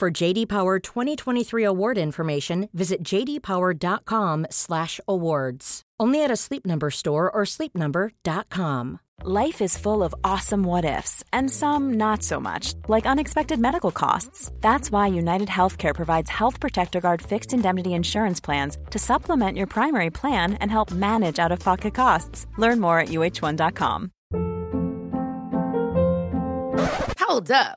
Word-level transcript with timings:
For 0.00 0.10
JD 0.10 0.48
Power 0.48 0.78
2023 0.78 1.62
award 1.62 1.98
information, 1.98 2.70
visit 2.72 3.02
jdpower.com/awards. 3.02 5.82
Only 6.00 6.24
at 6.24 6.30
a 6.30 6.36
Sleep 6.36 6.64
Number 6.64 6.90
store 6.90 7.30
or 7.30 7.42
sleepnumber.com. 7.44 9.00
Life 9.22 9.60
is 9.60 9.76
full 9.76 10.02
of 10.02 10.14
awesome 10.24 10.62
what 10.62 10.86
ifs 10.86 11.22
and 11.34 11.50
some 11.50 11.98
not 11.98 12.22
so 12.22 12.40
much, 12.40 12.72
like 12.88 13.04
unexpected 13.04 13.60
medical 13.60 13.90
costs. 13.90 14.50
That's 14.62 14.90
why 14.90 15.08
United 15.08 15.48
Healthcare 15.48 15.94
provides 15.94 16.30
Health 16.30 16.60
Protector 16.60 17.02
Guard 17.02 17.20
fixed 17.20 17.52
indemnity 17.52 17.92
insurance 17.92 18.40
plans 18.40 18.78
to 18.92 18.98
supplement 18.98 19.58
your 19.58 19.66
primary 19.66 20.08
plan 20.08 20.54
and 20.62 20.70
help 20.70 20.92
manage 20.92 21.38
out-of-pocket 21.38 21.92
costs. 21.92 22.46
Learn 22.56 22.80
more 22.80 23.00
at 23.00 23.08
uh1.com. 23.08 24.12
Hold 27.20 27.50
up. 27.50 27.76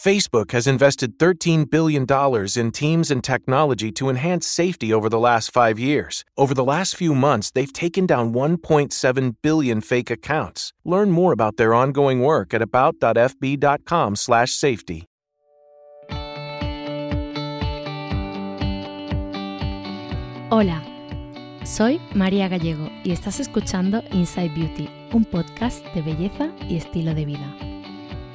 Facebook 0.00 0.52
has 0.52 0.66
invested 0.66 1.18
$13 1.18 1.68
billion 1.68 2.06
in 2.56 2.72
teams 2.72 3.10
and 3.10 3.22
technology 3.22 3.92
to 3.92 4.08
enhance 4.08 4.46
safety 4.46 4.94
over 4.94 5.10
the 5.10 5.18
last 5.18 5.50
five 5.50 5.78
years. 5.78 6.24
Over 6.38 6.54
the 6.54 6.64
last 6.64 6.96
few 6.96 7.14
months, 7.14 7.50
they've 7.50 7.70
taken 7.70 8.06
down 8.06 8.32
1.7 8.32 9.34
billion 9.42 9.82
fake 9.82 10.10
accounts. 10.10 10.72
Learn 10.86 11.10
more 11.10 11.34
about 11.34 11.58
their 11.58 11.74
ongoing 11.74 12.22
work 12.22 12.54
at 12.54 12.62
about.fb.com/safety. 12.62 15.04
Hola, 20.50 20.82
soy 21.64 22.00
María 22.14 22.48
Gallego 22.48 22.88
y 23.04 23.12
estás 23.12 23.38
escuchando 23.38 24.02
Inside 24.12 24.54
Beauty, 24.54 24.88
un 25.12 25.26
podcast 25.26 25.84
de 25.94 26.00
belleza 26.00 26.50
y 26.70 26.76
estilo 26.76 27.14
de 27.14 27.26
vida. 27.26 27.54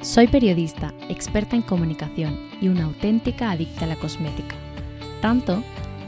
Soy 0.02 0.28
periodista, 0.28 0.92
experta 1.08 1.56
en 1.56 1.62
comunicación 1.62 2.38
y 2.60 2.68
una 2.68 2.84
auténtica 2.84 3.50
adicta 3.50 3.86
a 3.86 3.88
la 3.88 3.96
cosmética. 3.96 4.54
Tanto 5.20 5.62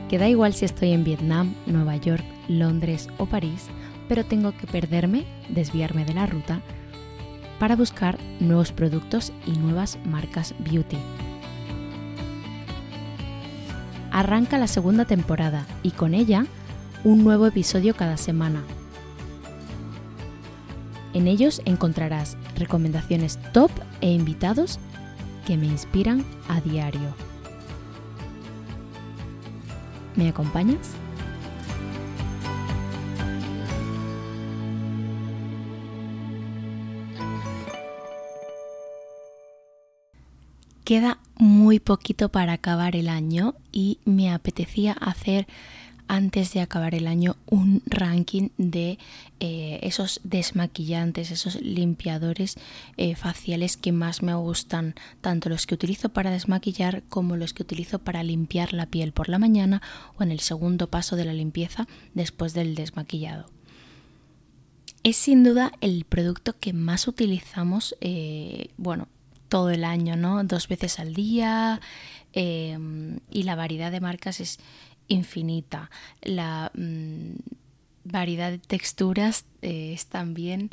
que 0.08 0.18
da 0.18 0.28
igual 0.28 0.54
si 0.54 0.64
estoy 0.64 0.92
en 0.92 1.04
Vietnam, 1.04 1.54
Nueva 1.66 1.96
York, 1.96 2.24
Londres 2.48 3.08
o 3.18 3.26
París, 3.26 3.66
pero 4.08 4.24
tengo 4.24 4.52
que 4.52 4.66
perderme, 4.66 5.24
desviarme 5.48 6.04
de 6.04 6.14
la 6.14 6.26
ruta, 6.26 6.60
para 7.58 7.76
buscar 7.76 8.18
nuevos 8.40 8.72
productos 8.72 9.32
y 9.46 9.52
nuevas 9.52 9.98
marcas 10.04 10.54
beauty. 10.58 10.98
Arranca 14.10 14.58
la 14.58 14.68
segunda 14.68 15.04
temporada 15.04 15.66
y 15.82 15.90
con 15.90 16.14
ella 16.14 16.46
un 17.04 17.24
nuevo 17.24 17.46
episodio 17.46 17.94
cada 17.94 18.16
semana. 18.16 18.64
En 21.14 21.26
ellos 21.26 21.62
encontrarás 21.64 22.36
recomendaciones 22.56 23.38
top 23.52 23.70
e 24.00 24.10
invitados 24.10 24.78
que 25.46 25.56
me 25.56 25.66
inspiran 25.66 26.24
a 26.48 26.60
diario. 26.60 27.14
¿Me 30.16 30.28
acompañas? 30.28 30.94
Queda 40.84 41.18
muy 41.36 41.80
poquito 41.80 42.30
para 42.30 42.54
acabar 42.54 42.96
el 42.96 43.08
año 43.08 43.54
y 43.72 44.00
me 44.04 44.32
apetecía 44.32 44.92
hacer 44.92 45.46
antes 46.08 46.54
de 46.54 46.60
acabar 46.60 46.94
el 46.94 47.06
año 47.06 47.36
un 47.46 47.82
ranking 47.86 48.48
de 48.56 48.98
eh, 49.40 49.78
esos 49.82 50.20
desmaquillantes, 50.24 51.30
esos 51.30 51.60
limpiadores 51.60 52.56
eh, 52.96 53.14
faciales 53.14 53.76
que 53.76 53.92
más 53.92 54.22
me 54.22 54.34
gustan, 54.34 54.94
tanto 55.20 55.50
los 55.50 55.66
que 55.66 55.74
utilizo 55.74 56.08
para 56.08 56.30
desmaquillar 56.30 57.02
como 57.08 57.36
los 57.36 57.52
que 57.52 57.62
utilizo 57.62 57.98
para 57.98 58.22
limpiar 58.22 58.72
la 58.72 58.86
piel 58.86 59.12
por 59.12 59.28
la 59.28 59.38
mañana 59.38 59.82
o 60.18 60.22
en 60.22 60.32
el 60.32 60.40
segundo 60.40 60.88
paso 60.88 61.14
de 61.14 61.26
la 61.26 61.34
limpieza 61.34 61.86
después 62.14 62.54
del 62.54 62.74
desmaquillado. 62.74 63.50
Es 65.04 65.16
sin 65.16 65.44
duda 65.44 65.72
el 65.80 66.04
producto 66.04 66.58
que 66.58 66.72
más 66.72 67.06
utilizamos, 67.06 67.96
eh, 68.00 68.70
bueno, 68.78 69.08
todo 69.48 69.70
el 69.70 69.84
año, 69.84 70.16
¿no? 70.16 70.42
Dos 70.44 70.68
veces 70.68 70.98
al 70.98 71.14
día 71.14 71.80
y 72.34 73.42
la 73.42 73.56
variedad 73.56 73.90
de 73.90 74.00
marcas 74.00 74.38
es 74.38 74.60
infinita. 75.08 75.90
La 76.22 76.70
mm, 76.74 77.34
variedad 78.04 78.50
de 78.50 78.58
texturas 78.58 79.44
eh, 79.62 79.92
es 79.94 80.06
también 80.06 80.70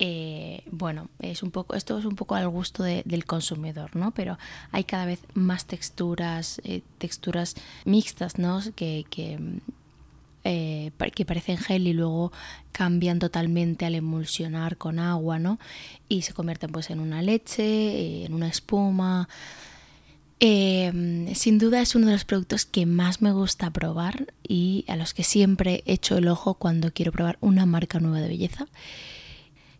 eh, 0.00 0.62
bueno, 0.70 1.08
es 1.18 1.42
un 1.42 1.50
poco, 1.50 1.74
esto 1.74 1.98
es 1.98 2.04
un 2.04 2.14
poco 2.14 2.36
al 2.36 2.48
gusto 2.48 2.84
del 2.84 3.24
consumidor, 3.24 3.96
¿no? 3.96 4.12
Pero 4.12 4.38
hay 4.70 4.84
cada 4.84 5.06
vez 5.06 5.20
más 5.34 5.66
texturas, 5.66 6.60
eh, 6.64 6.82
texturas 6.98 7.56
mixtas, 7.84 8.38
¿no? 8.38 8.60
Que, 8.76 9.06
que, 9.10 9.60
que, 10.44 11.24
parecen 11.26 11.58
gel 11.58 11.88
y 11.88 11.92
luego 11.94 12.32
cambian 12.70 13.18
totalmente 13.18 13.86
al 13.86 13.96
emulsionar 13.96 14.76
con 14.76 15.00
agua, 15.00 15.40
¿no? 15.40 15.58
Y 16.08 16.22
se 16.22 16.32
convierten 16.32 16.70
pues 16.70 16.90
en 16.90 17.00
una 17.00 17.20
leche, 17.20 18.24
en 18.24 18.34
una 18.34 18.46
espuma. 18.46 19.28
Em, 20.40 21.34
sin 21.34 21.58
duda 21.58 21.80
es 21.80 21.96
uno 21.96 22.06
de 22.06 22.12
los 22.12 22.24
productos 22.24 22.64
que 22.64 22.86
más 22.86 23.20
me 23.20 23.32
gusta 23.32 23.72
probar 23.72 24.32
y 24.46 24.84
a 24.86 24.94
los 24.94 25.12
que 25.12 25.24
siempre 25.24 25.82
echo 25.84 26.16
el 26.16 26.28
ojo 26.28 26.54
cuando 26.54 26.92
quiero 26.92 27.10
probar 27.10 27.38
una 27.40 27.66
marca 27.66 27.98
nueva 27.98 28.20
de 28.20 28.28
belleza. 28.28 28.66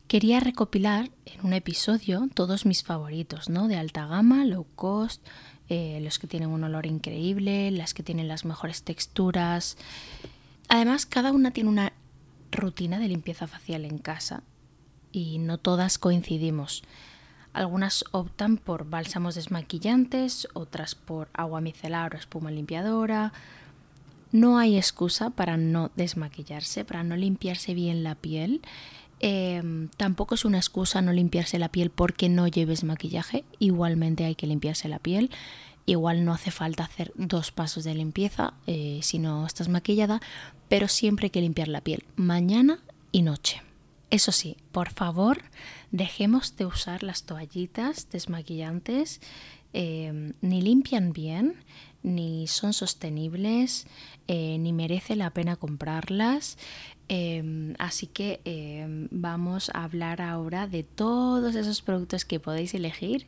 Quería 0.08 0.41
recopilar 0.41 1.10
en 1.26 1.46
un 1.46 1.52
episodio 1.52 2.28
todos 2.34 2.66
mis 2.66 2.82
favoritos, 2.82 3.48
¿no? 3.48 3.69
De 3.69 3.76
alta 3.76 4.06
gama, 4.06 4.44
low 4.46 4.66
cost, 4.74 5.24
eh, 5.69 6.00
los 6.02 6.19
que 6.19 6.26
tienen 6.26 6.48
un 6.48 6.64
olor 6.64 6.86
increíble, 6.86 7.70
las 7.70 7.94
que 7.94 8.02
tienen 8.02 8.26
las 8.26 8.44
mejores 8.44 8.82
texturas. 8.82 9.76
Además, 10.69 11.06
cada 11.06 11.30
una 11.30 11.52
tiene 11.52 11.70
una 11.70 11.92
rutina 12.50 12.98
de 12.98 13.08
limpieza 13.08 13.46
facial 13.46 13.84
en 13.84 13.98
casa 13.98 14.42
y 15.12 15.38
no 15.38 15.58
todas 15.58 15.98
coincidimos. 15.98 16.82
Algunas 17.58 18.04
optan 18.12 18.56
por 18.56 18.88
bálsamos 18.88 19.34
desmaquillantes, 19.34 20.46
otras 20.52 20.94
por 20.94 21.28
agua 21.32 21.60
micelar 21.60 22.14
o 22.14 22.16
espuma 22.16 22.52
limpiadora. 22.52 23.32
No 24.31 24.58
hay 24.58 24.76
excusa 24.76 25.31
para 25.31 25.56
no 25.56 25.90
desmaquillarse, 25.96 26.84
para 26.84 27.02
no 27.02 27.16
limpiarse 27.16 27.75
bien 27.75 28.05
la 28.05 28.14
piel. 28.14 28.60
Em, 29.19 29.88
tampoco 29.96 30.37
es 30.37 30.44
una 30.44 30.58
excusa 30.58 31.02
no 31.02 31.12
limpiarse 31.12 31.58
la 31.58 31.69
piel 31.69 31.90
porque 31.90 32.28
no 32.28 32.46
lleves 32.46 32.84
maquillaje. 32.84 33.44
Igualmente 33.58 34.25
hay 34.25 34.37
que 34.37 34.46
limpiarse 34.46 34.88
la 34.88 35.00
piel. 35.00 35.28
Igual 35.84 36.25
no 36.25 36.34
hace 36.34 36.52
falta 36.52 36.84
hacer 36.84 37.12
dos 37.16 37.50
pasos 37.50 37.82
de 37.82 37.93
limpieza 37.93 38.54
eh, 38.69 39.00
si 39.02 39.19
no 39.19 39.44
estás 39.44 39.69
maquillada, 39.69 40.20
pero 40.69 40.87
siempre 40.87 41.26
hay 41.26 41.31
que 41.31 41.40
limpiar 41.40 41.66
la 41.66 41.81
piel 41.81 42.04
mañana 42.14 42.78
y 43.11 43.22
noche. 43.22 43.62
Eso 44.10 44.32
sí, 44.32 44.56
por 44.72 44.90
favor, 44.90 45.43
dejemos 45.90 46.56
de 46.56 46.64
usar 46.66 47.02
las 47.02 47.25
toallitas 47.25 48.08
desmaquillantes, 48.10 49.20
eh, 49.75 50.32
ni 50.40 50.62
limpian 50.62 51.12
bien, 51.12 51.56
ni 52.02 52.46
son 52.46 52.72
sostenibles, 52.72 53.87
eh, 54.26 54.56
ni 54.58 54.72
merece 54.72 55.14
la 55.14 55.31
pena 55.31 55.56
comprarlas. 55.56 56.56
Em, 57.10 57.75
así 57.78 58.06
que 58.06 58.40
vamos 59.10 59.70
a 59.72 59.84
hablar 59.84 60.20
ahora 60.20 60.66
de 60.66 60.82
todos 60.82 61.54
esos 61.54 61.81
productos 61.81 62.26
que 62.26 62.38
podéis 62.38 62.75
elegir 62.75 63.26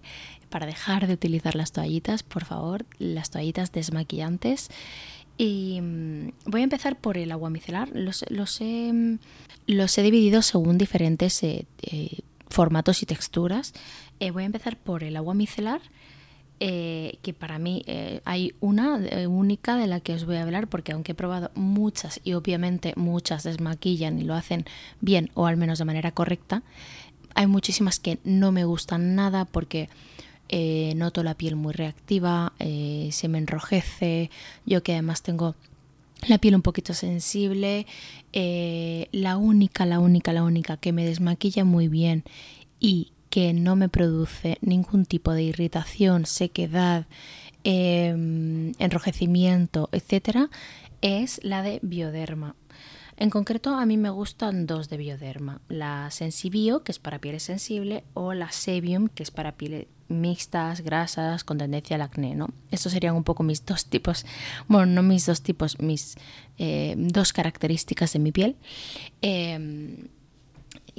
para 0.50 0.66
dejar 0.66 1.06
de 1.06 1.14
utilizar 1.14 1.54
las 1.54 1.72
toallitas, 1.72 2.22
por 2.22 2.44
favor, 2.44 2.84
las 2.98 3.30
toallitas 3.30 3.72
desmaquillantes. 3.72 4.70
Y 5.40 5.80
mm, 5.80 6.32
voy 6.44 6.60
a 6.60 6.64
empezar 6.64 6.96
por 6.96 7.16
el 7.16 7.32
agua 7.32 7.48
micelar. 7.48 7.88
Los, 7.94 8.26
los, 8.28 8.60
he, 8.60 9.16
los 9.66 9.96
he, 9.96 10.02
dividido 10.02 10.42
según 10.42 10.76
diferentes 10.76 11.42
eh, 11.42 11.64
eh, 11.80 12.18
formatos 12.50 13.02
y 13.02 13.06
texturas. 13.06 13.72
Eh, 14.20 14.32
voy 14.32 14.42
a 14.42 14.46
empezar 14.46 14.76
por 14.76 15.02
el 15.02 15.16
agua 15.16 15.32
micelar. 15.32 15.80
que 16.60 17.34
para 17.38 17.58
mí 17.58 17.82
hay 18.26 18.52
una 18.60 19.00
única 19.28 19.76
de 19.76 19.86
la 19.86 20.00
que 20.00 20.12
os 20.12 20.26
voy 20.26 20.36
a 20.36 20.42
hablar 20.42 20.68
porque 20.68 20.92
aunque 20.92 21.12
he 21.12 21.14
probado 21.14 21.50
muchas 21.54 22.20
y 22.22 22.34
obviamente 22.34 22.92
muchas 22.96 23.44
desmaquillan 23.44 24.18
y 24.18 24.24
lo 24.24 24.34
hacen 24.34 24.66
bien 25.00 25.30
o 25.32 25.46
al 25.46 25.56
menos 25.56 25.78
de 25.78 25.86
manera 25.86 26.12
correcta, 26.12 26.62
hay 27.34 27.46
muchísimas 27.46 27.98
que 27.98 28.18
no 28.24 28.52
me 28.52 28.64
gustan 28.66 29.14
nada 29.14 29.46
porque 29.46 29.88
eh, 30.52 30.94
noto 30.96 31.22
la 31.22 31.34
piel 31.34 31.54
muy 31.54 31.72
reactiva, 31.72 32.52
eh, 32.58 33.10
se 33.12 33.28
me 33.28 33.38
enrojece, 33.38 34.30
yo 34.66 34.82
que 34.82 34.94
además 34.94 35.22
tengo 35.22 35.54
la 36.26 36.38
piel 36.38 36.56
un 36.56 36.62
poquito 36.62 36.92
sensible, 36.92 37.86
eh, 38.32 39.08
la 39.12 39.36
única, 39.36 39.86
la 39.86 40.00
única, 40.00 40.32
la 40.32 40.42
única 40.42 40.76
que 40.76 40.92
me 40.92 41.04
desmaquilla 41.06 41.64
muy 41.64 41.86
bien 41.86 42.24
y 42.80 43.12
que 43.30 43.52
no 43.52 43.76
me 43.76 43.88
produce 43.88 44.58
ningún 44.60 45.06
tipo 45.06 45.32
de 45.32 45.44
irritación, 45.44 46.26
sequedad, 46.26 47.06
em, 47.62 48.72
enrojecimiento, 48.80 49.88
etcétera, 49.92 50.50
es 51.00 51.40
la 51.44 51.62
de 51.62 51.78
Bioderma. 51.82 52.56
En 53.16 53.30
concreto, 53.30 53.76
a 53.76 53.86
mí 53.86 53.96
me 53.96 54.10
gustan 54.10 54.66
dos 54.66 54.88
de 54.88 54.96
Bioderma: 54.96 55.60
la 55.68 56.10
Sensibio, 56.10 56.82
que 56.82 56.90
es 56.90 56.98
para 56.98 57.20
piel 57.20 57.38
sensible, 57.38 58.02
o 58.14 58.34
la 58.34 58.50
Sebium, 58.50 59.08
que 59.08 59.22
es 59.22 59.30
para 59.30 59.52
piel 59.56 59.86
mixtas, 60.10 60.82
grasas, 60.82 61.44
con 61.44 61.58
tendencia 61.58 61.96
al 61.96 62.02
acné, 62.02 62.34
¿no? 62.34 62.48
Estos 62.70 62.92
serían 62.92 63.14
un 63.14 63.24
poco 63.24 63.42
mis 63.42 63.64
dos 63.64 63.86
tipos, 63.86 64.26
bueno, 64.68 64.86
no 64.86 65.02
mis 65.02 65.26
dos 65.26 65.42
tipos, 65.42 65.78
mis 65.80 66.16
eh, 66.58 66.94
dos 66.98 67.32
características 67.32 68.12
de 68.12 68.18
mi 68.18 68.32
piel. 68.32 68.56
Eh, 69.22 70.08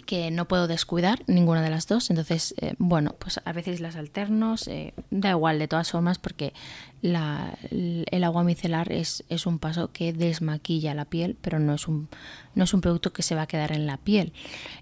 que 0.05 0.31
no 0.31 0.47
puedo 0.47 0.67
descuidar 0.67 1.23
ninguna 1.27 1.61
de 1.61 1.69
las 1.69 1.87
dos. 1.87 2.09
Entonces, 2.09 2.53
eh, 2.59 2.75
bueno, 2.77 3.15
pues 3.19 3.39
a 3.43 3.53
veces 3.53 3.79
las 3.79 3.95
alternos, 3.95 4.67
eh, 4.67 4.93
da 5.09 5.31
igual 5.31 5.59
de 5.59 5.67
todas 5.67 5.91
formas 5.91 6.19
porque 6.19 6.53
el 7.01 8.23
agua 8.23 8.43
micelar 8.43 8.91
es, 8.91 9.23
es, 9.27 9.47
un 9.47 9.57
paso 9.57 9.91
que 9.91 10.13
desmaquilla 10.13 10.93
la 10.93 11.05
piel, 11.05 11.35
pero 11.41 11.57
no 11.57 11.73
es 11.73 11.87
un, 11.87 12.09
no 12.53 12.63
es 12.63 12.75
un 12.75 12.81
producto 12.81 13.11
que 13.11 13.23
se 13.23 13.33
va 13.33 13.43
a 13.43 13.47
quedar 13.47 13.71
en 13.71 13.87
la 13.87 13.97
piel. 13.97 14.33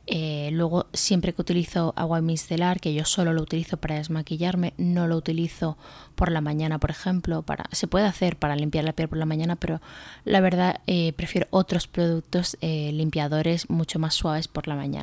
Eh, 0.06 0.50
luego, 0.52 0.88
siempre 0.92 1.34
que 1.34 1.42
utilizo 1.42 1.94
agua 1.96 2.20
micelar, 2.20 2.82
que 2.82 2.94
yo 2.94 3.06
solo 3.06 3.32
lo 3.32 3.42
utilizo 3.42 3.78
para 3.78 3.96
desmaquillarme, 3.96 4.74
no 4.78 5.08
lo 5.08 5.16
utilizo 5.16 5.78
por 6.16 6.30
la 6.30 6.42
mañana, 6.42 6.78
por 6.78 6.92
ejemplo. 6.92 7.42
Para, 7.44 7.70
se 7.72 7.88
puede 7.88 8.06
hacer 8.06 8.36
para 8.36 8.58
limpiar 8.58 8.84
la 8.84 8.94
piel 8.94 9.08
por 9.08 9.18
la 9.18 9.26
mañana, 9.26 9.56
pero 9.56 9.80
la 10.26 10.42
verdad 10.42 10.82
prefiero 11.16 11.48
otros 11.52 11.88
productos 11.88 12.58
limpiadores 12.62 13.70
mucho 13.70 13.98
más 13.98 14.14
suaves 14.14 14.50
por 14.50 14.68
la 14.68 14.76
mañana. 14.76 14.99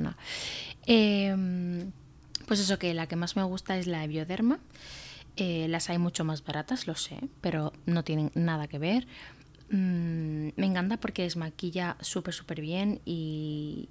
Em, 0.87 1.91
pues 2.47 2.61
eso 2.61 2.79
que 2.79 2.95
la 2.95 3.07
que 3.07 3.17
más 3.17 3.37
me 3.37 3.43
gusta 3.43 3.77
es 3.77 3.87
la 3.87 4.01
de 4.01 4.09
Bioderma. 4.09 4.59
Eh, 5.37 5.67
las 5.69 5.91
hay 5.91 5.99
mucho 5.99 6.25
más 6.25 6.43
baratas, 6.45 6.87
lo 6.87 6.95
sé, 6.95 7.19
pero 7.41 7.73
no 7.85 8.05
tienen 8.05 8.31
nada 8.35 8.69
que 8.69 8.79
ver. 8.79 9.07
Mm, 9.71 10.49
me 10.57 10.67
encanta 10.67 10.97
porque 10.99 11.23
desmaquilla 11.23 11.97
súper, 12.01 12.33
súper 12.33 12.61
bien 12.61 13.01
y, 13.05 13.89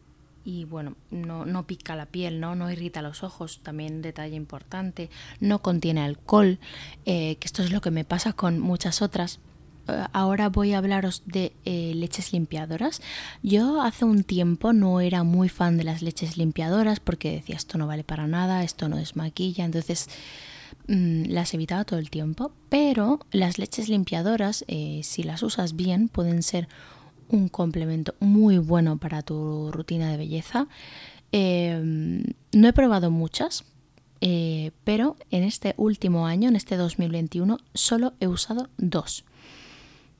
bueno, 0.69 0.96
no, 1.12 1.68
pica 1.68 1.96
la 1.96 2.06
piel, 2.06 2.40
¿no? 2.40 2.72
irrita 2.72 3.01
los 3.01 3.24
ojos, 3.24 3.60
también 3.62 4.01
detalle 4.01 4.36
importante. 4.36 5.10
No 5.40 5.62
contiene 5.62 6.01
alcohol, 6.01 6.60
eh, 7.06 7.36
que 7.38 7.48
esto 7.48 7.62
es 7.62 7.72
lo 7.72 7.81
que 7.81 7.92
me 7.92 8.06
pasa 8.06 8.34
con 8.34 8.60
muchas 8.60 9.01
otras 9.01 9.40
ahora 10.14 10.50
voy 10.50 10.74
a 10.74 10.80
hablaros 10.80 11.24
de 11.26 11.54
eh, 11.66 11.94
leches 11.96 12.34
limpiadoras. 12.34 13.02
Yo 13.44 13.82
hace 13.82 14.06
un 14.06 14.24
tiempo 14.24 14.74
no 14.74 15.02
era 15.02 15.24
muy 15.24 15.50
fan 15.50 15.78
de 15.78 15.84
las 15.84 16.02
leches 16.02 16.38
limpiadoras 16.38 17.00
porque 17.00 17.32
decía 17.32 17.56
esto 17.56 17.78
no 17.78 17.88
vale 17.88 18.04
para 18.04 18.28
nada, 18.28 18.64
esto 18.64 18.90
no 18.90 18.98
desmaquilla, 18.98 19.66
entonces 19.66 20.10
mm, 20.88 21.26
las 21.26 21.54
evitaba 21.54 21.86
todo 21.86 22.00
el 22.00 22.10
tiempo. 22.10 22.52
Pero 22.70 23.20
las 23.32 23.58
leches 23.58 23.90
limpiadoras, 23.90 24.66
eh, 24.68 25.02
si 25.04 25.24
las 25.24 25.44
usas 25.44 25.76
bien, 25.76 26.10
pueden 26.10 26.44
ser 26.44 26.68
un 27.28 27.48
complemento 27.48 28.16
muy 28.20 28.58
bueno 28.58 28.98
para 28.98 29.22
tu 29.22 29.72
rutina 29.72 30.12
de 30.12 30.18
belleza. 30.18 30.68
Em, 31.32 32.24
no 32.54 32.68
he 32.68 32.74
probado 32.74 33.12
muchas, 33.12 33.66
pero 34.84 35.18
en 35.30 35.44
este 35.44 35.76
último 35.78 36.26
año, 36.26 36.50
en 36.50 36.56
este 36.56 36.78
2021, 36.78 37.60
solo 37.76 38.14
he 38.20 38.28
usado 38.28 38.70
dos 38.78 39.24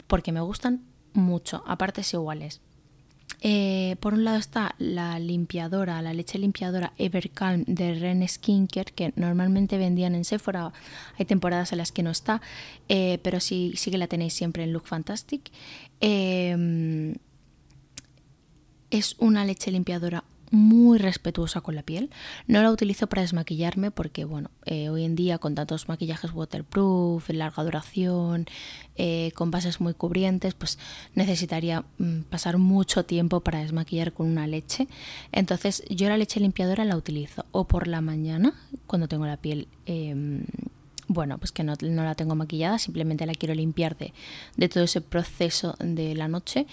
porque 0.08 0.32
me 0.32 0.42
gustan 0.42 0.84
mucho, 1.14 1.64
a 1.66 1.78
partes 1.78 2.14
iguales. 2.14 2.62
Eh, 3.42 3.96
por 4.00 4.14
un 4.14 4.24
lado 4.24 4.38
está 4.38 4.76
la 4.80 5.20
limpiadora, 5.20 6.02
la 6.02 6.14
leche 6.14 6.40
limpiadora 6.40 6.94
Evercalm 6.98 7.64
de 7.68 7.96
Ren 7.96 8.28
Skincare, 8.28 8.92
que 8.94 9.14
normalmente 9.16 9.78
vendían 9.78 10.16
en 10.16 10.26
Sephora. 10.26 10.74
Hay 11.18 11.26
temporadas 11.26 11.72
en 11.72 11.80
las 11.80 11.92
que 11.92 12.04
no 12.04 12.12
está, 12.12 12.42
eh, 12.90 13.20
pero 13.24 13.40
sí, 13.40 13.74
sí 13.76 13.92
que 13.92 13.98
la 13.98 14.08
tenéis 14.08 14.34
siempre 14.34 14.64
en 14.64 14.74
Look 14.74 14.88
Fantastic. 14.88 15.52
Eh, 16.02 17.16
es 18.90 19.16
una 19.20 19.46
leche 19.46 19.72
limpiadora 19.72 20.24
muy 20.56 20.98
respetuosa 20.98 21.62
con 21.62 21.76
la 21.76 21.84
piel. 21.84 22.10
No 22.48 22.62
la 22.64 22.72
utilizo 22.72 23.08
para 23.08 23.22
desmaquillarme 23.22 23.92
porque, 23.92 24.26
bueno, 24.26 24.50
eh, 24.66 24.90
hoy 24.90 25.04
en 25.04 25.16
día 25.16 25.38
con 25.38 25.54
tantos 25.54 25.88
maquillajes 25.88 26.32
waterproof, 26.32 27.30
larga 27.30 27.64
duración, 27.64 28.46
eh, 28.96 29.32
con 29.36 29.52
bases 29.52 29.82
muy 29.82 29.94
cubrientes, 29.94 30.54
pues 30.54 30.80
necesitaría 31.14 31.84
mm, 31.98 32.22
pasar 32.30 32.58
mucho 32.58 33.06
tiempo 33.06 33.42
para 33.42 33.60
desmaquillar 33.60 34.14
con 34.14 34.28
una 34.28 34.48
leche. 34.48 34.88
Entonces 35.32 35.84
yo 35.90 36.10
la 36.10 36.18
leche 36.18 36.40
limpiadora 36.40 36.86
la 36.86 36.96
utilizo 36.96 37.46
o 37.52 37.66
por 37.66 37.88
la 37.88 38.02
mañana, 38.02 38.54
cuando 38.88 39.08
tengo 39.08 39.26
la 39.26 39.38
piel... 39.38 39.68
Em, 39.86 40.46
bueno, 41.08 41.38
pues 41.38 41.52
que 41.52 41.64
no, 41.64 41.76
la 41.80 42.16
tengo 42.16 42.34
maquillada, 42.34 42.80
simplemente 42.80 43.28
la 43.28 43.36
quiero 43.36 43.54
limpiar 43.54 43.96
de, 43.96 44.12
de 44.58 44.70
todo 44.70 44.84
ese 44.84 45.02
proceso 45.02 45.76
de 45.80 46.16
la 46.16 46.28
noche 46.28 46.66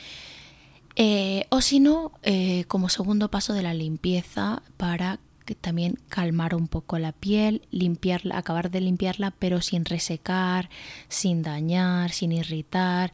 eh, 0.96 1.46
o 1.50 1.60
si 1.60 1.80
no, 1.80 2.12
eh, 2.22 2.64
como 2.68 2.88
segundo 2.88 3.30
paso 3.30 3.52
de 3.54 3.62
la 3.62 3.74
limpieza 3.74 4.62
para 4.76 5.18
que 5.44 5.54
también 5.54 5.98
calmar 6.08 6.54
un 6.54 6.68
poco 6.68 6.98
la 6.98 7.12
piel, 7.12 7.62
limpiarla, 7.70 8.38
acabar 8.38 8.70
de 8.70 8.80
limpiarla, 8.80 9.32
pero 9.32 9.60
sin 9.60 9.84
resecar, 9.84 10.70
sin 11.08 11.42
dañar, 11.42 12.12
sin 12.12 12.32
irritar. 12.32 13.12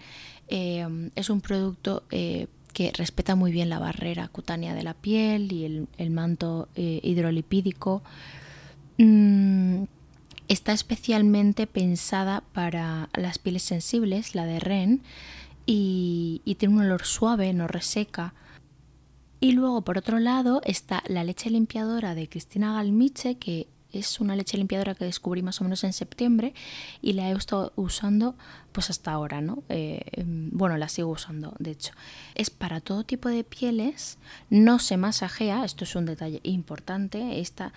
Eh, 0.48 1.10
es 1.14 1.30
un 1.30 1.40
producto 1.40 2.04
que 2.08 2.92
respeta 2.92 3.35
muy 3.35 3.50
bien 3.50 3.70
la 3.70 3.78
barrera 3.78 4.28
cutánea 4.28 4.75
de 4.75 4.82
la 4.82 4.94
piel 4.94 5.52
y 5.52 5.87
el, 5.97 6.11
manto 6.11 6.68
hidrolipídico. 6.76 8.02
Mm, 8.99 9.85
está 10.49 10.73
especialmente 10.73 11.66
pensada 11.66 12.42
para 12.52 13.08
las 13.14 13.38
pieles 13.38 13.62
sensibles, 13.62 14.35
la 14.35 14.47
de 14.47 14.61
REN, 14.61 15.02
y, 15.70 16.56
tiene 16.58 16.76
un 16.76 16.80
olor 16.80 17.04
suave, 17.04 17.52
no 17.52 17.68
reseca. 17.68 18.32
Y 19.38 19.52
luego, 19.52 19.82
por 19.82 19.98
otro 19.98 20.18
lado, 20.18 20.62
está 20.64 21.02
la 21.06 21.25
leche 21.25 21.50
limpiadora 21.50 22.14
de 22.14 22.26
Cristina 22.26 22.72
Galmiche, 22.72 23.37
que 23.37 23.68
es 23.92 24.18
una 24.18 24.34
leche 24.34 24.56
limpiadora 24.56 24.94
que 24.94 25.04
descubrí 25.04 25.42
más 25.42 25.60
o 25.60 25.64
menos 25.64 25.84
en 25.84 25.92
septiembre 25.92 26.54
y 27.00 27.12
la 27.12 27.30
he 27.30 27.32
estado 27.32 27.72
usando 27.76 28.34
pues 28.72 28.90
hasta 28.90 29.12
ahora, 29.12 29.40
¿no? 29.40 29.62
Eh, 29.68 30.25
bueno, 30.52 30.76
la 30.78 30.88
sigo 30.88 31.10
usando, 31.10 31.54
de 31.58 31.72
hecho. 31.72 31.92
Es 32.34 32.48
para 32.48 32.80
todo 32.80 33.04
tipo 33.04 33.28
de 33.28 33.44
pieles, 33.44 34.18
no 34.50 34.78
se 34.78 34.96
masajea, 34.96 35.64
esto 35.64 35.84
es 35.84 35.94
un 35.96 36.06
detalle 36.06 36.40
importante. 36.44 37.40
Esta, 37.40 37.72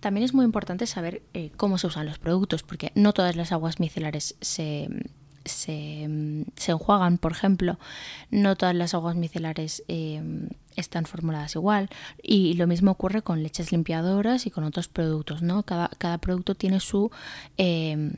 también 0.00 0.24
es 0.24 0.32
muy 0.32 0.44
importante 0.44 0.86
saber 0.86 1.22
eh, 1.34 1.50
cómo 1.56 1.78
se 1.78 1.88
usan 1.88 2.06
los 2.06 2.18
productos, 2.18 2.62
porque 2.62 2.92
no 2.94 3.12
todas 3.12 3.34
las 3.34 3.50
aguas 3.50 3.80
micelares 3.80 4.36
se 4.40 4.88
se, 5.44 6.04
enjuagan, 6.66 7.18
por 7.18 7.32
ejemplo, 7.32 7.78
no 8.30 8.56
todas 8.56 8.74
las 8.74 8.94
aguas 8.94 9.16
micelares 9.16 9.82
em, 9.88 10.48
están 10.76 11.06
formuladas 11.06 11.54
igual 11.54 11.88
y 12.22 12.54
lo 12.54 12.66
mismo 12.66 12.90
ocurre 12.90 13.22
con 13.22 13.42
leches 13.42 13.72
limpiadoras 13.72 14.46
y 14.46 14.50
con 14.50 14.64
otros 14.64 14.88
productos, 14.88 15.42
¿no? 15.42 15.62
Cada, 15.62 16.18
producto 16.18 16.54
tiene 16.54 16.80
su... 16.80 17.10
Em, 17.56 18.12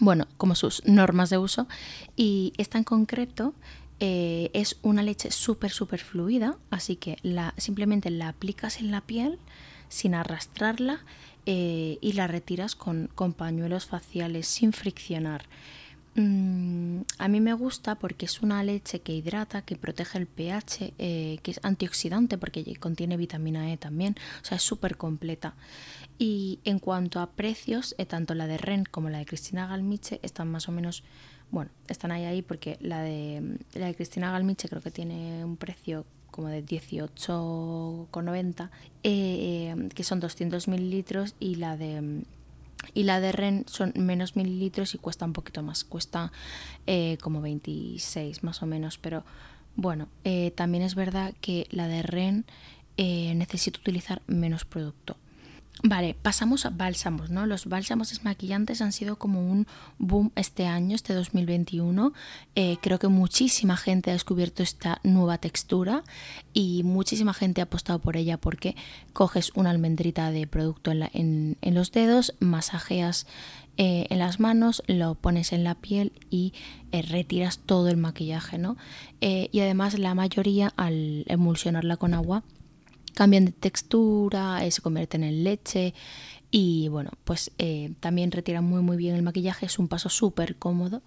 bueno, 0.00 0.26
como 0.36 0.56
sus 0.56 0.84
normas 0.86 1.30
de 1.30 1.38
uso 1.38 1.68
y 2.16 2.52
esta 2.56 2.78
en 2.78 2.84
concreto 2.84 3.54
eh, 4.00 4.50
es 4.52 4.76
una 4.82 5.04
leche 5.04 5.30
súper 5.30 5.70
súper 5.70 6.00
fluida, 6.00 6.58
así 6.70 6.96
que 6.96 7.16
la, 7.22 7.54
simplemente 7.58 8.10
la 8.10 8.28
aplicas 8.28 8.80
en 8.80 8.90
la 8.90 9.02
piel 9.02 9.38
sin 9.88 10.14
arrastrarla 10.14 11.04
eh, 11.46 11.98
y 12.00 12.12
la 12.14 12.26
retiras 12.26 12.74
con, 12.74 13.08
con 13.14 13.32
pañuelos 13.32 13.86
faciales 13.86 14.48
sin 14.48 14.72
friccionar. 14.72 15.44
Mm, 16.14 17.00
a 17.18 17.28
mí 17.28 17.40
me 17.40 17.54
gusta 17.54 17.96
porque 17.96 18.26
es 18.26 18.42
una 18.42 18.62
leche 18.62 19.00
que 19.00 19.14
hidrata, 19.14 19.62
que 19.62 19.76
protege 19.76 20.18
el 20.18 20.26
pH, 20.26 20.94
eh, 20.98 21.38
que 21.42 21.50
es 21.50 21.60
antioxidante 21.62 22.38
porque 22.38 22.76
contiene 22.76 23.16
vitamina 23.16 23.72
E 23.72 23.76
también, 23.76 24.14
o 24.42 24.44
sea, 24.44 24.56
es 24.56 24.62
súper 24.62 24.96
completa. 24.96 25.54
Y 26.18 26.60
en 26.64 26.78
cuanto 26.78 27.20
a 27.20 27.30
precios, 27.30 27.94
eh, 27.98 28.06
tanto 28.06 28.34
la 28.34 28.46
de 28.46 28.58
Ren 28.58 28.84
como 28.84 29.10
la 29.10 29.18
de 29.18 29.26
Cristina 29.26 29.66
Galmiche 29.66 30.20
están 30.22 30.50
más 30.50 30.68
o 30.68 30.72
menos, 30.72 31.02
bueno, 31.50 31.70
están 31.88 32.12
ahí 32.12 32.24
ahí 32.24 32.42
porque 32.42 32.78
la 32.80 33.02
de, 33.02 33.58
la 33.74 33.86
de 33.86 33.94
Cristina 33.94 34.30
Galmiche 34.30 34.68
creo 34.68 34.82
que 34.82 34.90
tiene 34.90 35.44
un 35.44 35.56
precio 35.56 36.06
como 36.30 36.48
de 36.48 36.64
18,90, 36.64 38.70
eh, 39.04 39.88
que 39.94 40.02
son 40.02 40.18
200 40.18 40.66
mililitros, 40.66 41.36
y 41.38 41.54
la 41.54 41.76
de 41.76 42.24
y 42.92 43.04
la 43.04 43.20
de 43.20 43.32
Ren 43.32 43.64
son 43.68 43.92
menos 43.96 44.36
mililitros 44.36 44.94
y 44.94 44.98
cuesta 44.98 45.24
un 45.24 45.32
poquito 45.32 45.62
más, 45.62 45.84
cuesta 45.84 46.32
eh, 46.86 47.18
como 47.20 47.40
26 47.40 48.42
más 48.42 48.62
o 48.62 48.66
menos, 48.66 48.98
pero 48.98 49.24
bueno, 49.76 50.08
eh, 50.24 50.52
también 50.52 50.84
es 50.84 50.94
verdad 50.94 51.34
que 51.40 51.66
la 51.70 51.88
de 51.88 52.02
Ren 52.02 52.44
necesito 52.96 53.80
utilizar 53.80 54.22
menos 54.28 54.64
producto. 54.64 55.16
Vale, 55.82 56.14
pasamos 56.14 56.64
a 56.64 56.70
bálsamos, 56.70 57.30
¿no? 57.30 57.46
Los 57.46 57.66
bálsamos 57.66 58.10
desmaquillantes 58.10 58.80
han 58.80 58.92
sido 58.92 59.16
como 59.16 59.40
un 59.40 59.66
boom 59.98 60.30
este 60.36 60.66
año, 60.66 60.94
este 60.94 61.12
2021. 61.14 62.12
Eh, 62.54 62.78
creo 62.80 62.98
que 62.98 63.08
muchísima 63.08 63.76
gente 63.76 64.10
ha 64.10 64.14
descubierto 64.14 64.62
esta 64.62 65.00
nueva 65.02 65.38
textura 65.38 66.04
y 66.52 66.82
muchísima 66.84 67.34
gente 67.34 67.60
ha 67.60 67.64
apostado 67.64 67.98
por 67.98 68.16
ella 68.16 68.38
porque 68.38 68.76
coges 69.12 69.50
una 69.56 69.70
almendrita 69.70 70.30
de 70.30 70.46
producto 70.46 70.92
en, 70.92 71.56
los 71.60 71.92
dedos, 71.92 72.34
masajeas 72.38 73.26
eh, 73.76 74.06
en 74.10 74.20
las 74.20 74.38
manos, 74.40 74.82
lo 74.86 75.16
pones 75.16 75.52
en 75.52 75.64
la 75.64 75.74
piel 75.74 76.12
y 76.30 76.54
eh, 76.92 77.02
retiras 77.02 77.58
todo 77.58 77.88
el 77.88 77.96
maquillaje, 77.96 78.58
¿no? 78.58 78.76
y 79.20 79.60
además 79.60 79.98
la 79.98 80.14
mayoría 80.14 80.72
al 80.76 81.24
emulsionarla 81.28 81.96
con 81.96 82.12
agua 82.12 82.42
cambian 83.14 83.46
de 83.46 83.52
textura, 83.52 84.64
eh, 84.64 84.70
se 84.70 84.82
convierten 84.82 85.24
en 85.24 85.44
leche 85.44 85.94
y 86.50 86.88
bueno, 86.88 87.10
pues 87.24 87.50
eh, 87.58 87.92
también 88.00 88.30
retiran 88.30 88.64
muy 88.64 88.82
muy 88.82 88.96
bien 88.96 89.14
el 89.14 89.22
maquillaje, 89.22 89.66
es 89.66 89.78
un 89.78 89.88
paso 89.88 90.08
súper 90.08 90.56
cómodo 90.56 91.02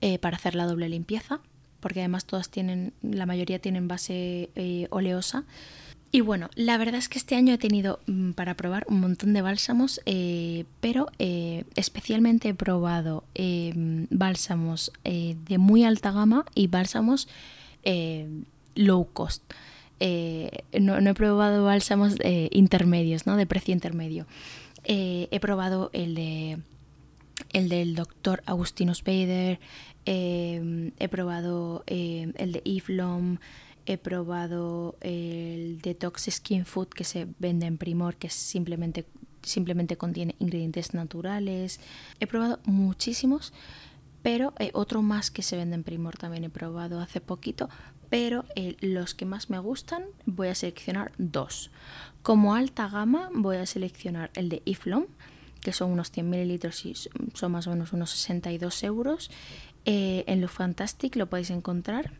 eh, 0.00 0.18
para 0.18 0.36
hacer 0.36 0.54
la 0.54 0.66
doble 0.66 0.88
limpieza, 0.88 1.40
porque 1.80 2.00
además 2.00 2.24
todas 2.24 2.50
tienen, 2.50 2.92
la 3.02 3.26
mayoría 3.26 3.58
tienen 3.58 3.88
base 3.88 4.50
oleosa. 4.90 5.44
Y 6.14 6.20
bueno, 6.20 6.50
la 6.56 6.76
verdad 6.76 6.96
es 6.96 7.08
que 7.08 7.18
este 7.18 7.36
año 7.36 7.54
he 7.54 7.58
tenido 7.58 8.00
mm, 8.06 8.32
para 8.32 8.54
probar 8.54 8.84
un 8.86 9.00
montón 9.00 9.32
de 9.32 9.40
bálsamos, 9.40 9.98
pero 10.80 11.06
especialmente 11.74 12.50
he 12.50 12.54
probado 12.54 13.24
bálsamos 14.10 14.92
de 15.04 15.58
muy 15.58 15.84
alta 15.84 16.12
gama 16.12 16.44
y 16.54 16.66
bálsamos 16.66 17.28
low 18.74 19.08
cost. 19.14 19.42
Eh, 20.04 20.64
no, 20.80 20.98
he 20.98 21.14
probado 21.14 21.64
bálsamos 21.64 22.16
eh, 22.24 22.48
intermedios, 22.50 23.24
¿no? 23.24 23.36
De 23.36 23.46
precio 23.46 23.72
intermedio. 23.72 24.26
Eh, 24.82 25.28
he 25.30 25.38
probado 25.38 25.90
el 25.92 26.16
de 26.16 26.58
el 27.52 27.68
del 27.68 27.94
doctor 27.94 28.42
Agustino 28.44 28.92
Spader, 28.94 29.60
he 30.04 31.08
probado 31.08 31.84
el 31.86 32.52
de 32.52 32.62
Iflom, 32.64 33.38
he 33.86 33.96
probado 33.96 34.96
el 35.00 35.80
Detox 35.80 36.28
Skin 36.30 36.64
Food 36.64 36.88
que 36.88 37.04
se 37.04 37.28
vende 37.38 37.66
en 37.66 37.78
Primor, 37.78 38.16
que 38.16 38.28
simplemente, 38.28 39.04
simplemente 39.42 39.96
contiene 39.96 40.34
ingredientes 40.40 40.94
naturales. 40.94 41.78
He 42.18 42.26
probado 42.26 42.58
muchísimos, 42.64 43.52
pero 44.22 44.54
otro 44.72 45.02
más 45.02 45.30
que 45.30 45.42
se 45.42 45.56
vende 45.56 45.74
en 45.74 45.84
Primor 45.84 46.16
también 46.16 46.44
he 46.44 46.50
probado 46.50 47.00
hace 47.00 47.20
poquito, 47.20 47.68
pero 48.08 48.44
eh, 48.56 48.76
los 48.80 49.14
que 49.14 49.24
más 49.24 49.50
me 49.50 49.58
gustan 49.58 50.04
voy 50.26 50.48
a 50.48 50.54
seleccionar 50.54 51.12
dos. 51.18 51.70
Como 52.22 52.54
alta 52.54 52.88
gama 52.88 53.30
voy 53.34 53.56
a 53.56 53.66
seleccionar 53.66 54.30
el 54.34 54.48
de 54.48 54.62
Iflom, 54.64 55.06
que 55.60 55.72
son 55.72 55.90
unos 55.90 56.10
100 56.10 56.28
mililitros 56.28 56.84
y 56.84 56.94
son 57.34 57.52
más 57.52 57.66
o 57.66 57.70
menos 57.70 57.92
unos 57.92 58.10
62 58.10 58.82
euros. 58.82 59.30
Eh, 59.84 60.24
en 60.26 60.40
Look 60.40 60.50
Fantastic 60.50 61.16
lo 61.16 61.28
podéis 61.28 61.50
encontrar. 61.50 62.12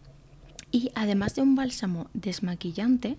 Y 0.70 0.90
además 0.94 1.34
de 1.34 1.42
un 1.42 1.54
bálsamo 1.54 2.08
desmaquillante, 2.14 3.18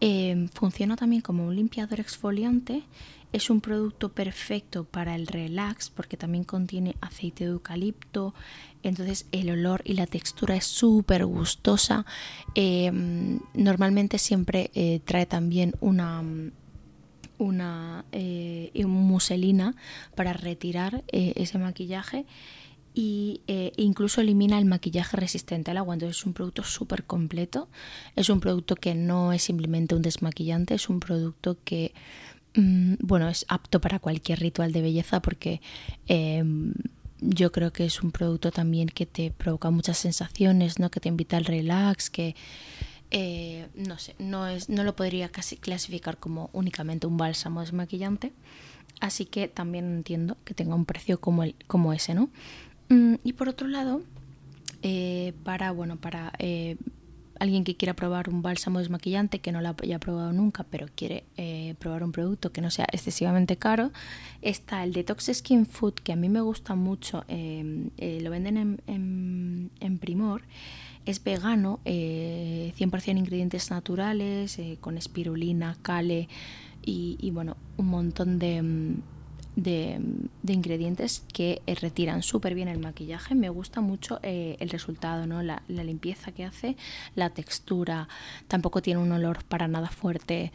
eh, 0.00 0.48
funciona 0.54 0.96
también 0.96 1.22
como 1.22 1.46
un 1.46 1.56
limpiador 1.56 2.00
exfoliante. 2.00 2.82
Es 3.32 3.50
un 3.50 3.60
producto 3.60 4.10
perfecto 4.10 4.84
para 4.84 5.14
el 5.14 5.26
relax 5.26 5.90
porque 5.90 6.16
también 6.16 6.44
contiene 6.44 6.96
aceite 7.02 7.44
de 7.44 7.50
eucalipto, 7.50 8.32
entonces 8.82 9.26
el 9.32 9.50
olor 9.50 9.82
y 9.84 9.94
la 9.94 10.06
textura 10.06 10.56
es 10.56 10.64
súper 10.64 11.26
gustosa. 11.26 12.06
Em, 12.54 13.40
normalmente 13.52 14.18
siempre 14.18 14.70
eh, 14.74 15.00
trae 15.04 15.26
también 15.26 15.74
una 15.80 16.22
una 17.38 18.04
eh, 18.12 18.84
muselina 18.86 19.74
para 20.14 20.32
retirar 20.32 21.04
eh, 21.08 21.32
ese 21.36 21.58
maquillaje 21.58 22.26
y 23.00 23.42
incluso 23.76 24.20
elimina 24.20 24.58
el 24.58 24.64
maquillaje 24.64 25.16
resistente 25.16 25.70
al 25.70 25.76
agua. 25.76 25.94
Entonces 25.94 26.18
es 26.18 26.26
un 26.26 26.32
producto 26.32 26.64
súper 26.64 27.04
completo. 27.04 27.68
Es 28.16 28.28
un 28.28 28.40
producto 28.40 28.74
que 28.74 28.94
no 28.94 29.32
es 29.32 29.42
simplemente 29.42 29.94
un 29.94 30.02
desmaquillante, 30.02 30.74
es 30.74 30.88
un 30.88 30.98
producto 30.98 31.58
que 31.64 31.92
Mm, 32.58 32.94
bueno, 33.00 33.28
es 33.28 33.44
apto 33.48 33.80
para 33.80 33.98
cualquier 33.98 34.40
ritual 34.40 34.72
de 34.72 34.82
belleza 34.82 35.20
porque 35.20 35.60
em, 36.06 36.74
yo 37.20 37.52
creo 37.52 37.72
que 37.72 37.84
es 37.84 38.02
un 38.02 38.10
producto 38.10 38.50
también 38.50 38.88
que 38.88 39.06
te 39.06 39.30
provoca 39.30 39.70
muchas 39.70 39.98
sensaciones, 39.98 40.78
¿no? 40.78 40.90
que 40.90 41.00
te 41.00 41.08
invita 41.08 41.36
al 41.36 41.44
relax, 41.44 42.10
que 42.10 42.34
eh, 43.10 43.68
no 43.74 43.98
sé, 43.98 44.14
no, 44.18 44.46
es, 44.48 44.68
no 44.68 44.82
lo 44.82 44.96
podría 44.96 45.28
casi 45.28 45.56
clasificar 45.56 46.18
como 46.18 46.50
únicamente 46.52 47.06
un 47.06 47.16
bálsamo 47.16 47.60
desmaquillante, 47.60 48.32
así 49.00 49.24
que 49.24 49.48
también 49.48 49.86
entiendo 49.86 50.36
que 50.44 50.54
tenga 50.54 50.74
un 50.74 50.84
precio 50.84 51.20
como, 51.20 51.44
el, 51.44 51.54
como 51.68 51.92
ese, 51.92 52.14
¿no? 52.14 52.28
Mm, 52.88 53.14
y 53.22 53.32
por 53.34 53.48
otro 53.48 53.68
lado, 53.68 54.02
eh, 54.82 55.32
para, 55.44 55.72
bueno, 55.72 55.96
para 55.96 56.32
eh, 56.38 56.76
alguien 57.38 57.64
que 57.64 57.76
quiera 57.76 57.94
probar 57.94 58.28
un 58.28 58.42
bálsamo 58.42 58.78
desmaquillante 58.78 59.40
que 59.40 59.52
no 59.52 59.60
lo 59.60 59.74
haya 59.82 59.98
probado 59.98 60.32
nunca, 60.32 60.64
pero 60.64 60.86
quiere 60.94 61.24
eh, 61.36 61.74
probar 61.78 62.02
un 62.02 62.12
producto 62.12 62.52
que 62.52 62.60
no 62.60 62.70
sea 62.70 62.86
excesivamente 62.92 63.56
caro, 63.56 63.92
está 64.42 64.84
el 64.84 64.92
Detox 64.92 65.30
Skin 65.32 65.66
Food, 65.66 65.94
que 65.94 66.12
a 66.12 66.16
mí 66.16 66.28
me 66.28 66.40
gusta 66.40 66.74
mucho, 66.74 67.24
em, 67.28 67.90
lo 67.98 68.30
venden 68.30 68.56
en, 68.86 69.70
en, 69.80 69.98
Primor. 69.98 70.42
Es 71.06 71.22
vegano, 71.24 71.80
100% 71.84 71.86
eh, 71.86 73.18
ingredientes 73.18 73.70
naturales, 73.70 74.58
con 74.80 74.98
espirulina, 74.98 75.76
cale 75.80 76.28
y, 76.84 77.16
y 77.20 77.30
bueno, 77.30 77.56
un 77.78 77.86
montón 77.86 78.38
de 78.38 78.62
de, 79.58 80.00
ingredientes 80.46 81.24
que 81.32 81.62
eh, 81.66 81.74
retiran 81.74 82.22
súper 82.22 82.54
bien 82.54 82.68
el 82.68 82.78
maquillaje. 82.78 83.34
Me 83.34 83.48
gusta 83.48 83.80
mucho 83.80 84.20
eh, 84.22 84.56
el 84.60 84.70
resultado, 84.70 85.26
¿no? 85.26 85.42
La, 85.42 85.62
limpieza 85.68 86.32
que 86.32 86.44
hace, 86.44 86.76
la 87.14 87.30
textura, 87.30 88.08
tampoco 88.46 88.82
tiene 88.82 89.00
un 89.00 89.10
olor 89.10 89.44
para 89.44 89.66
nada 89.66 89.88
fuerte. 89.88 90.52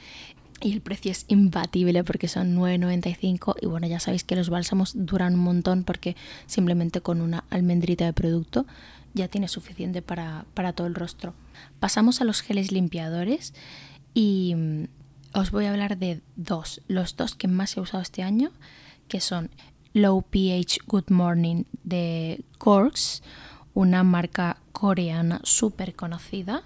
Y 0.62 0.72
el 0.72 0.82
precio 0.82 1.12
es 1.12 1.26
imbatible 1.28 2.04
porque 2.06 2.30
son 2.30 2.56
9,95 2.56 3.56
y 3.62 3.66
bueno, 3.66 3.88
ya 3.88 4.00
sabéis 4.00 4.24
que 4.24 4.38
los 4.38 4.50
bálsamos 4.50 4.94
duran 4.96 5.34
un 5.34 5.42
montón 5.42 5.84
porque 5.84 6.16
simplemente 6.46 7.02
con 7.02 7.20
una 7.20 7.44
almendrita 7.50 8.06
de 8.06 8.14
producto 8.14 8.66
ya 9.14 9.28
tiene 9.28 9.50
suficiente 9.50 10.02
para, 10.02 10.46
para 10.54 10.72
todo 10.72 10.88
el 10.88 10.96
rostro. 10.96 11.34
Pasamos 11.82 12.22
a 12.22 12.24
los 12.24 12.42
geles 12.42 12.72
limpiadores 12.72 13.54
y 14.14 14.54
mm, 14.56 14.84
os 15.34 15.52
voy 15.52 15.66
a 15.66 15.72
hablar 15.72 15.98
de 15.98 16.22
dos, 16.38 16.82
los 16.88 17.18
dos 17.18 17.36
que 17.36 17.50
más 17.50 17.76
he 17.76 17.82
usado 17.82 18.02
este 18.02 18.24
año 18.24 18.52
que 19.14 19.22
son 19.22 19.52
Low 19.94 20.24
pH 20.24 20.80
Good 20.88 21.12
Morning 21.12 21.66
de 21.84 22.44
Corks, 22.58 23.22
una 23.76 24.02
marca 24.04 24.58
coreana 24.72 25.40
súper 25.44 25.94
conocida. 25.94 26.64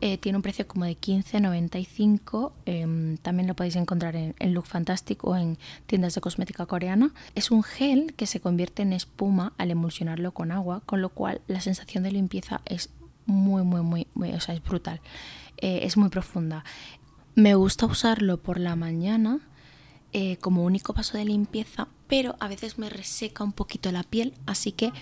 Eh, 0.00 0.16
tiene 0.16 0.36
un 0.36 0.42
precio 0.42 0.66
como 0.66 0.86
de 0.86 0.96
15,95. 0.96 2.52
Em, 2.64 3.18
también 3.18 3.46
lo 3.46 3.54
podéis 3.54 3.76
encontrar 3.76 4.16
en, 4.16 4.34
Look 4.54 4.64
Fantastic 4.64 5.22
o 5.22 5.36
en 5.36 5.58
tiendas 5.84 6.14
de 6.14 6.22
cosmética 6.22 6.64
coreana. 6.64 7.12
Es 7.34 7.50
un 7.50 7.62
gel 7.62 8.14
que 8.14 8.26
se 8.26 8.40
convierte 8.40 8.80
en 8.80 8.94
espuma 8.94 9.52
al 9.58 9.70
emulsionarlo 9.70 10.32
con 10.32 10.50
agua, 10.50 10.80
con 10.86 11.02
lo 11.02 11.10
cual 11.10 11.42
la 11.46 11.60
sensación 11.60 12.04
de 12.04 12.12
limpieza 12.12 12.62
es 12.64 12.88
muy, 13.26 13.64
muy, 13.64 13.82
muy, 14.14 14.32
o 14.32 14.40
sea, 14.40 14.54
es 14.54 14.62
brutal. 14.64 15.02
Eh, 15.58 15.80
es 15.82 15.98
muy 15.98 16.08
profunda. 16.08 16.64
Me 17.34 17.54
gusta 17.54 17.84
usarlo 17.84 18.38
por 18.38 18.58
la 18.58 18.76
mañana 18.76 19.40
eh, 20.14 20.36
como 20.36 20.64
único 20.64 20.92
paso 20.92 21.16
de 21.16 21.24
limpieza, 21.24 21.88
pero 22.06 22.36
a 22.38 22.46
veces 22.46 22.76
me 22.76 22.90
reseca 22.90 23.44
un 23.44 23.52
poquito 23.52 23.90
la 23.92 24.02
piel, 24.02 24.34
así 24.44 24.70
que 24.70 24.92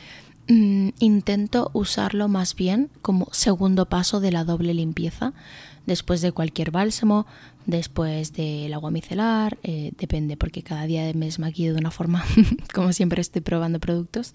mm, 0.47 0.91
intento 1.01 1.73
usarlo 1.73 2.29
más 2.29 2.55
bien 2.55 2.91
como 3.03 3.27
segundo 3.33 3.89
paso 3.89 4.21
de 4.21 4.31
la 4.31 4.45
doble 4.45 4.73
limpieza, 4.73 5.33
después 5.85 6.21
de 6.21 6.31
cualquier 6.31 6.71
bálsamo, 6.71 7.27
después 7.67 8.33
del 8.35 8.73
agua 8.73 8.93
micelar, 8.93 9.59
eh, 9.65 9.91
depende, 9.99 10.37
porque 10.37 10.63
cada 10.63 10.85
día 10.85 11.11
me 11.15 11.27
desmaquillo 11.27 11.73
de 11.73 11.81
una 11.81 11.91
forma, 11.91 12.25
como 12.73 12.93
siempre 12.93 13.21
estoy 13.21 13.41
probando 13.41 13.81
productos. 13.81 14.33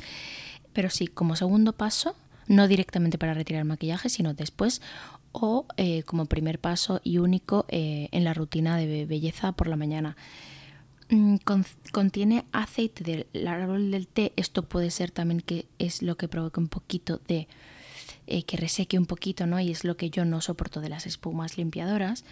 Pero 0.74 0.90
sí, 0.90 1.08
como 1.08 1.38
segundo 1.38 1.72
paso, 1.72 2.18
no 2.48 2.68
directamente 2.68 3.18
para 3.18 3.34
retirar 3.34 3.64
maquillaje, 3.64 4.10
sino 4.10 4.34
después 4.34 4.82
o 5.32 5.66
eh, 5.78 6.04
como 6.04 6.26
primer 6.26 6.60
paso 6.60 7.00
y 7.02 7.20
único 7.20 7.66
en 7.70 8.24
la 8.26 8.34
rutina 8.34 8.76
de 8.76 9.06
belleza 9.06 9.54
por 9.54 9.68
la 9.68 9.78
mañana. 9.78 10.18
Mm, 11.10 11.36
contiene 11.92 12.46
aceite 12.52 13.04
del 13.04 13.48
árbol 13.48 13.92
del 13.92 14.08
té. 14.08 14.34
Esto 14.36 14.64
puede 14.64 14.90
ser 14.90 15.12
también 15.12 15.42
que 15.42 15.68
es 15.78 16.02
lo 16.02 16.18
que 16.18 16.28
provoca 16.28 16.60
un 16.60 16.68
poquito 16.68 17.22
de 17.28 17.48
eh, 18.28 18.44
que 18.44 18.58
reseque 18.58 18.98
un 18.98 19.06
poquito, 19.06 19.46
¿no? 19.46 19.60
Y 19.60 19.70
es 19.70 19.84
lo 19.84 19.98
que 19.98 20.10
yo 20.10 20.26
no 20.26 20.42
soporto 20.42 20.82
de 20.82 20.90
las 20.90 21.06
espumas 21.06 21.58
limpiadoras. 21.58 22.26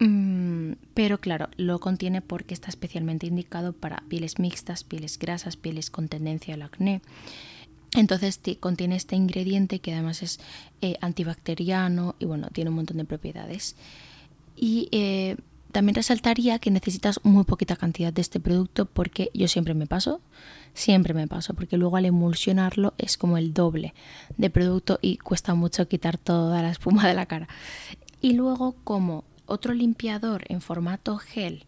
Mm, 0.00 0.72
pero 0.92 1.18
claro, 1.18 1.48
lo 1.56 1.78
contiene 1.78 2.20
porque 2.20 2.52
está 2.52 2.68
especialmente 2.68 3.26
indicado 3.26 3.72
para 3.72 4.02
pieles 4.08 4.38
mixtas, 4.40 4.82
pieles 4.82 5.18
grasas, 5.18 5.56
pieles 5.56 5.90
con 5.90 6.08
tendencia 6.08 6.54
al 6.54 6.62
acné. 6.62 7.02
Entonces 7.94 8.40
contiene 8.58 8.96
este 8.96 9.14
ingrediente 9.14 9.78
que 9.78 9.92
además 9.92 10.22
es 10.22 10.40
eh, 10.82 10.96
antibacteriano 11.00 12.16
y 12.18 12.24
bueno, 12.24 12.48
tiene 12.52 12.70
un 12.70 12.76
montón 12.76 12.96
de 12.96 13.04
propiedades. 13.04 13.76
Y 14.56 14.88
eh, 14.90 15.36
también 15.76 15.96
resaltaría 15.96 16.58
que 16.58 16.70
necesitas 16.70 17.20
muy 17.22 17.44
poquita 17.44 17.76
cantidad 17.76 18.10
de 18.10 18.22
este 18.22 18.40
producto 18.40 18.86
porque 18.86 19.30
yo 19.34 19.46
siempre 19.46 19.74
me 19.74 19.86
paso, 19.86 20.22
siempre 20.72 21.12
me 21.12 21.28
paso, 21.28 21.52
porque 21.52 21.76
luego 21.76 21.98
al 21.98 22.06
emulsionarlo 22.06 22.94
es 22.96 23.18
como 23.18 23.36
el 23.36 23.52
doble 23.52 23.92
de 24.38 24.48
producto 24.48 24.98
y 25.02 25.18
cuesta 25.18 25.52
mucho 25.52 25.86
quitar 25.86 26.16
toda 26.16 26.62
la 26.62 26.70
espuma 26.70 27.06
de 27.06 27.12
la 27.12 27.26
cara. 27.26 27.46
Y 28.22 28.32
luego 28.32 28.74
como 28.84 29.24
otro 29.44 29.74
limpiador 29.74 30.46
en 30.48 30.62
formato 30.62 31.18
gel 31.18 31.64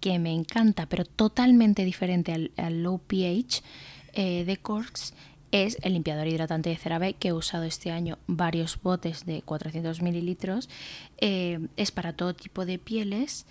que 0.00 0.18
me 0.18 0.32
encanta, 0.32 0.86
pero 0.86 1.04
totalmente 1.04 1.84
diferente 1.84 2.50
al, 2.56 2.82
low 2.82 2.98
pH 2.98 3.62
eh, 4.14 4.44
de 4.44 4.56
Corks, 4.56 5.14
es 5.54 5.78
el 5.82 5.92
limpiador 5.92 6.26
hidratante 6.26 6.70
de 6.70 6.76
CeraVe 6.76 7.14
que 7.14 7.28
he 7.28 7.32
usado 7.32 7.62
este 7.62 7.92
año 7.92 8.18
varios 8.26 8.82
botes 8.82 9.24
de 9.24 9.42
400 9.42 10.02
mililitros. 10.02 10.68
Eh, 11.18 11.68
es 11.76 11.92
para 11.92 12.12
todo 12.12 12.34
tipo 12.34 12.66
de 12.66 12.80
pieles. 12.80 13.46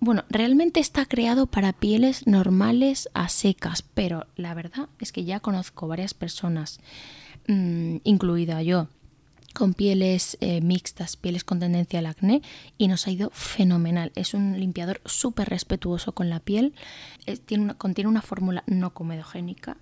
Bueno, 0.00 0.24
realmente 0.28 0.80
está 0.80 1.06
creado 1.06 1.46
para 1.46 1.72
pieles 1.72 2.26
normales 2.26 3.08
a 3.14 3.28
secas, 3.28 3.82
pero 3.82 4.26
la 4.34 4.52
verdad 4.54 4.88
es 4.98 5.12
que 5.12 5.24
ya 5.24 5.38
conozco 5.38 5.86
varias 5.86 6.12
personas, 6.12 6.80
mm, 7.46 7.98
incluida 8.02 8.60
yo, 8.62 8.88
con 9.58 9.74
pieles 9.74 10.38
eh, 10.40 10.60
mixtas, 10.60 11.16
pieles 11.16 11.42
con 11.42 11.58
tendencia 11.58 11.98
al 11.98 12.06
acné 12.06 12.42
y 12.78 12.86
nos 12.86 13.08
ha 13.08 13.10
ido 13.10 13.30
fenomenal. 13.30 14.12
Es 14.14 14.32
un 14.32 14.58
limpiador 14.58 15.00
súper 15.04 15.48
respetuoso 15.48 16.12
con 16.12 16.30
la 16.30 16.38
piel, 16.38 16.74
tiene 17.44 17.74
contiene 17.74 18.08
una 18.08 18.22
fórmula 18.22 18.62
no 18.68 18.94
comedogénica, 18.94 19.76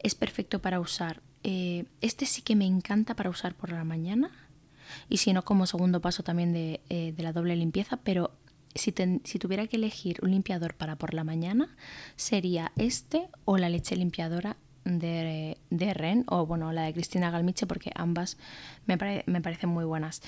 es 0.00 0.16
perfecto 0.16 0.58
para 0.60 0.80
usar. 0.80 1.22
Eh, 1.44 1.84
este 2.00 2.26
sí 2.26 2.42
que 2.42 2.56
me 2.56 2.66
encanta 2.66 3.14
para 3.14 3.30
usar 3.30 3.54
por 3.54 3.70
la 3.70 3.84
mañana 3.84 4.32
y 5.08 5.18
si 5.18 5.32
no 5.32 5.44
como 5.44 5.64
segundo 5.66 6.00
paso 6.00 6.24
también 6.24 6.52
de, 6.52 6.80
eh, 6.88 7.14
la 7.16 7.32
doble 7.32 7.54
limpieza, 7.54 7.98
pero 7.98 8.32
si, 8.74 8.90
tuviera 8.90 9.68
que 9.68 9.76
elegir 9.76 10.18
un 10.22 10.32
limpiador 10.32 10.74
para 10.74 10.96
por 10.96 11.14
la 11.14 11.22
mañana 11.22 11.76
sería 12.16 12.72
este 12.76 13.28
o 13.44 13.58
la 13.58 13.68
leche 13.68 13.94
limpiadora 13.94 14.56
de, 14.84 15.56
Ren 15.94 16.24
o 16.28 16.46
bueno, 16.46 16.72
la 16.72 16.82
de 16.82 16.92
Cristina 16.92 17.30
Galmiche 17.30 17.66
porque 17.66 17.90
ambas 17.94 18.38
me, 18.86 18.96
me 19.26 19.40
parecen 19.40 19.70
muy 19.70 19.84
buenas. 19.84 20.22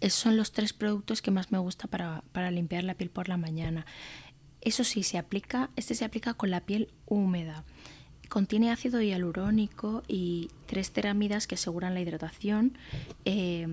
Esos 0.00 0.20
son 0.20 0.36
los 0.36 0.52
tres 0.52 0.72
productos 0.72 1.20
que 1.20 1.30
más 1.30 1.52
me 1.52 1.58
gusta 1.58 1.86
para, 1.86 2.24
para, 2.32 2.50
limpiar 2.50 2.84
la 2.84 2.94
piel 2.94 3.10
por 3.10 3.28
la 3.28 3.36
mañana. 3.36 3.84
Eso 4.62 4.84
sí, 4.84 5.02
se 5.02 5.18
aplica, 5.18 5.70
este 5.76 5.94
se 5.94 6.04
aplica 6.04 6.34
con 6.34 6.50
la 6.50 6.60
piel 6.60 6.92
húmeda. 7.06 7.64
Contiene 8.30 8.70
ácido 8.70 9.02
hialurónico 9.02 10.04
y 10.06 10.50
tres 10.66 10.92
ceramidas 10.92 11.48
que 11.48 11.56
aseguran 11.56 11.94
la 11.94 12.00
hidratación 12.00 12.78
eh, 13.24 13.66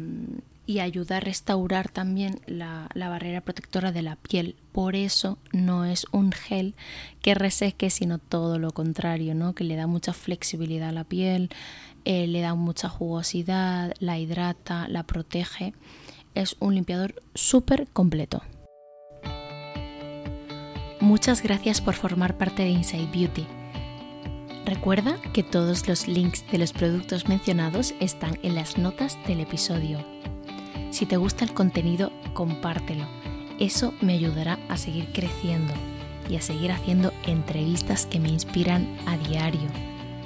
y 0.65 0.79
ayuda 0.79 1.17
a 1.17 1.19
restaurar 1.19 1.89
también 1.89 2.41
la, 2.47 2.89
barrera 2.95 3.41
protectora 3.41 3.91
de 3.91 4.01
la 4.01 4.15
piel. 4.15 4.55
Por 4.71 4.95
eso 4.95 5.37
no 5.53 5.85
es 5.85 6.07
un 6.11 6.31
gel 6.31 6.73
que 7.21 7.35
reseque, 7.35 7.91
sino 7.91 8.17
todo 8.17 8.57
lo 8.57 8.71
contrario, 8.71 9.35
¿no? 9.35 9.53
que 9.53 9.63
le 9.63 9.75
da 9.75 9.85
mucha 9.85 10.11
flexibilidad 10.11 10.89
a 10.89 10.91
la 10.91 11.03
piel, 11.03 11.49
eh, 12.03 12.25
le 12.25 12.41
da 12.41 12.55
mucha 12.55 12.89
jugosidad, 12.89 13.93
la 13.99 14.17
hidrata, 14.17 14.87
la 14.87 15.03
protege. 15.03 15.75
Es 16.33 16.55
un 16.59 16.73
limpiador 16.73 17.21
súper 17.35 17.87
completo. 17.93 18.41
Muchas 20.99 21.43
gracias 21.43 21.79
por 21.79 21.93
formar 21.93 22.39
parte 22.39 22.63
de 22.63 22.69
Inside 22.69 23.11
Beauty. 23.13 23.56
Recuerda 24.67 25.15
que 25.31 25.43
todos 25.43 25.87
los 25.87 26.09
links 26.09 26.43
de 26.51 26.57
los 26.57 26.73
productos 26.73 27.29
mencionados 27.29 27.93
están 28.01 28.37
en 28.43 28.53
las 28.53 28.77
notas 28.77 29.17
del 29.25 29.39
episodio. 29.39 30.05
Si 30.91 31.05
te 31.05 31.15
gusta 31.15 31.45
el 31.45 31.53
contenido, 31.53 32.11
compártelo. 32.33 33.05
Eso 33.59 33.93
me 34.01 34.11
ayudará 34.11 34.59
a 34.67 34.75
seguir 34.75 35.07
creciendo 35.13 35.73
y 36.29 36.35
a 36.35 36.41
seguir 36.41 36.73
haciendo 36.73 37.13
entrevistas 37.25 38.05
que 38.05 38.19
me 38.19 38.27
inspiran 38.27 38.93
a 39.05 39.17
diario. 39.17 39.69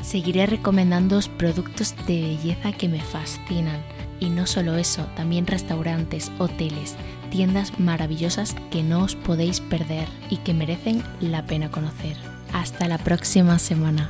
Seguiré 0.01 0.47
recomendando 0.47 1.19
productos 1.37 1.95
de 2.07 2.21
belleza 2.21 2.71
que 2.71 2.89
me 2.89 2.99
fascinan. 2.99 3.83
Y 4.19 4.31
no 4.31 4.47
solo 4.47 4.75
eso, 4.75 5.05
también 5.15 5.45
restaurantes, 5.45 6.31
hoteles, 6.39 6.95
tiendas 7.29 7.79
maravillosas 7.79 8.55
que 8.71 8.81
no 8.81 9.03
os 9.03 9.15
podéis 9.15 9.61
perder 9.61 10.07
y 10.31 10.37
que 10.37 10.55
merecen 10.55 11.03
la 11.19 11.45
pena 11.45 11.69
conocer. 11.69 12.17
Hasta 12.53 12.87
la 12.87 12.97
próxima 12.97 13.59
semana. 13.59 14.09